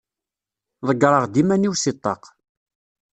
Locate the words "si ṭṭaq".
1.77-2.23